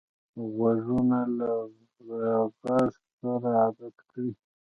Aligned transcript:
غوږونه 0.53 1.19
له 1.37 1.51
عذر 2.41 2.87
سره 3.17 3.49
عادت 3.61 3.95
کړی 4.09 4.29